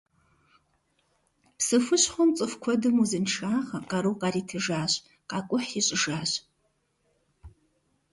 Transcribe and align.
Псы 1.57 1.77
хущхъуэм 1.83 2.29
цӀыху 2.37 2.59
куэдым 2.61 2.95
узыншагъэ, 3.01 3.79
къару 3.89 4.19
къаритыжащ, 4.21 4.93
къакӀухь 5.29 5.71
ищӀыжащ. 5.79 6.31